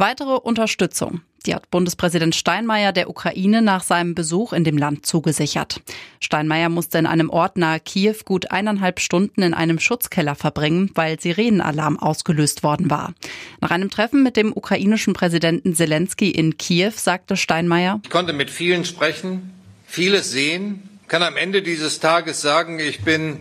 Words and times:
Weitere 0.00 0.36
Unterstützung. 0.36 1.22
Die 1.44 1.56
hat 1.56 1.72
Bundespräsident 1.72 2.36
Steinmeier 2.36 2.92
der 2.92 3.10
Ukraine 3.10 3.62
nach 3.62 3.82
seinem 3.82 4.14
Besuch 4.14 4.52
in 4.52 4.62
dem 4.62 4.78
Land 4.78 5.04
zugesichert. 5.04 5.80
Steinmeier 6.20 6.68
musste 6.68 6.98
in 6.98 7.06
einem 7.06 7.30
Ort 7.30 7.56
nahe 7.56 7.80
Kiew 7.80 8.14
gut 8.24 8.52
eineinhalb 8.52 9.00
Stunden 9.00 9.42
in 9.42 9.54
einem 9.54 9.80
Schutzkeller 9.80 10.36
verbringen, 10.36 10.92
weil 10.94 11.18
Sirenenalarm 11.18 11.98
ausgelöst 11.98 12.62
worden 12.62 12.90
war. 12.90 13.12
Nach 13.60 13.72
einem 13.72 13.90
Treffen 13.90 14.22
mit 14.22 14.36
dem 14.36 14.52
ukrainischen 14.52 15.14
Präsidenten 15.14 15.74
Zelensky 15.74 16.30
in 16.30 16.56
Kiew 16.56 16.92
sagte 16.94 17.36
Steinmeier, 17.36 18.00
Ich 18.04 18.10
konnte 18.10 18.32
mit 18.32 18.50
vielen 18.50 18.84
sprechen, 18.84 19.52
vieles 19.84 20.30
sehen, 20.30 20.88
kann 21.08 21.24
am 21.24 21.36
Ende 21.36 21.60
dieses 21.60 21.98
Tages 21.98 22.40
sagen, 22.40 22.78
ich 22.78 23.02
bin 23.02 23.40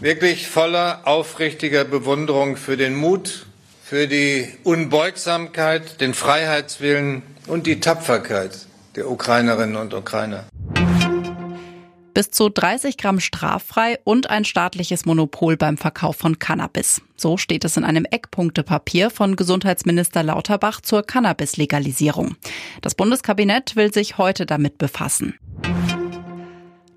wirklich 0.00 0.46
voller 0.46 1.06
aufrichtiger 1.06 1.86
Bewunderung 1.86 2.58
für 2.58 2.76
den 2.76 2.94
Mut, 2.94 3.46
für 3.88 4.08
die 4.08 4.48
Unbeugsamkeit, 4.64 6.00
den 6.00 6.12
Freiheitswillen 6.12 7.22
und 7.46 7.68
die 7.68 7.78
Tapferkeit 7.78 8.66
der 8.96 9.08
Ukrainerinnen 9.08 9.76
und 9.76 9.94
Ukrainer. 9.94 10.42
Bis 12.12 12.32
zu 12.32 12.48
30 12.48 12.96
Gramm 12.96 13.20
straffrei 13.20 14.00
und 14.02 14.28
ein 14.28 14.44
staatliches 14.44 15.06
Monopol 15.06 15.56
beim 15.56 15.76
Verkauf 15.76 16.16
von 16.16 16.40
Cannabis. 16.40 17.00
So 17.14 17.36
steht 17.36 17.64
es 17.64 17.76
in 17.76 17.84
einem 17.84 18.06
Eckpunktepapier 18.10 19.10
von 19.10 19.36
Gesundheitsminister 19.36 20.24
Lauterbach 20.24 20.80
zur 20.80 21.04
Cannabis-Legalisierung. 21.04 22.34
Das 22.82 22.96
Bundeskabinett 22.96 23.76
will 23.76 23.94
sich 23.94 24.18
heute 24.18 24.46
damit 24.46 24.78
befassen. 24.78 25.38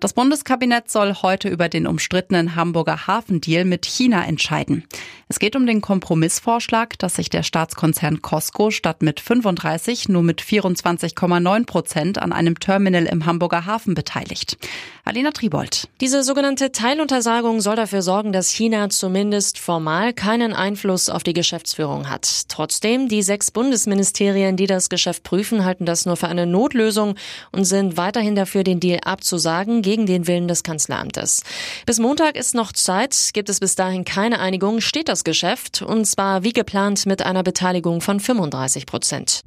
Das 0.00 0.12
Bundeskabinett 0.12 0.88
soll 0.88 1.12
heute 1.22 1.48
über 1.48 1.68
den 1.68 1.88
umstrittenen 1.88 2.54
Hamburger 2.54 3.08
Hafendeal 3.08 3.64
mit 3.64 3.84
China 3.84 4.24
entscheiden. 4.24 4.84
Es 5.28 5.40
geht 5.40 5.56
um 5.56 5.66
den 5.66 5.80
Kompromissvorschlag, 5.80 6.96
dass 7.00 7.16
sich 7.16 7.30
der 7.30 7.42
Staatskonzern 7.42 8.22
Costco 8.22 8.70
statt 8.70 9.02
mit 9.02 9.18
35 9.18 10.08
nur 10.08 10.22
mit 10.22 10.40
24,9 10.40 11.66
Prozent 11.66 12.18
an 12.18 12.32
einem 12.32 12.60
Terminal 12.60 13.06
im 13.06 13.26
Hamburger 13.26 13.66
Hafen 13.66 13.94
beteiligt. 13.94 14.56
Alina 15.04 15.32
Tribold. 15.32 15.88
Diese 16.00 16.22
sogenannte 16.22 16.70
Teiluntersagung 16.70 17.60
soll 17.60 17.76
dafür 17.76 18.02
sorgen, 18.02 18.32
dass 18.32 18.50
China 18.50 18.90
zumindest 18.90 19.58
formal 19.58 20.12
keinen 20.12 20.52
Einfluss 20.52 21.08
auf 21.08 21.24
die 21.24 21.32
Geschäftsführung 21.32 22.08
hat. 22.08 22.44
Trotzdem, 22.48 23.08
die 23.08 23.22
sechs 23.22 23.50
Bundesministerien, 23.50 24.56
die 24.56 24.66
das 24.66 24.90
Geschäft 24.90 25.24
prüfen, 25.24 25.64
halten 25.64 25.86
das 25.86 26.06
nur 26.06 26.16
für 26.16 26.28
eine 26.28 26.46
Notlösung 26.46 27.16
und 27.52 27.64
sind 27.64 27.96
weiterhin 27.96 28.34
dafür, 28.34 28.64
den 28.64 28.80
Deal 28.80 29.00
abzusagen 29.02 29.82
gegen 29.88 30.04
den 30.04 30.26
Willen 30.26 30.48
des 30.48 30.62
Kanzleramtes. 30.62 31.42
Bis 31.86 31.98
Montag 31.98 32.36
ist 32.36 32.54
noch 32.54 32.72
Zeit. 32.72 33.30
Gibt 33.32 33.48
es 33.48 33.58
bis 33.58 33.74
dahin 33.74 34.04
keine 34.04 34.38
Einigung, 34.38 34.82
steht 34.82 35.08
das 35.08 35.24
Geschäft 35.24 35.80
und 35.80 36.04
zwar 36.04 36.42
wie 36.42 36.52
geplant 36.52 37.06
mit 37.06 37.22
einer 37.22 37.42
Beteiligung 37.42 38.02
von 38.02 38.20
35 38.20 38.84
Prozent. 38.84 39.40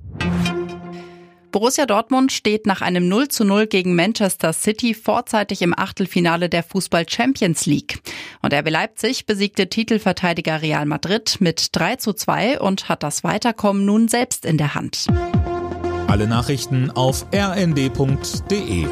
Borussia 1.52 1.86
Dortmund 1.86 2.32
steht 2.32 2.66
nach 2.66 2.82
einem 2.82 3.08
0 3.08 3.28
zu 3.28 3.46
0 3.46 3.68
gegen 3.68 3.94
Manchester 3.94 4.52
City 4.52 4.96
vorzeitig 4.96 5.62
im 5.62 5.78
Achtelfinale 5.78 6.50
der 6.50 6.64
Fußball 6.64 7.08
Champions 7.08 7.68
League. 7.68 8.00
Und 8.42 8.52
RB 8.52 8.72
Leipzig 8.72 9.28
besiegte 9.28 9.70
Titelverteidiger 9.70 10.64
Real 10.64 10.88
Madrid 10.88 11.38
mit 11.40 11.68
3 11.74 11.98
zu 11.98 12.14
2 12.14 12.62
und 12.62 12.90
hat 12.90 13.04
das 13.04 13.24
Weiterkommen 13.24 13.86
nun 13.86 14.08
selbst 14.08 14.44
in 14.44 14.58
der 14.58 14.74
Hand. 14.74 15.06
Alle 16.08 16.28
Nachrichten 16.28 16.90
auf 16.92 17.26
rnd.de 17.34 18.88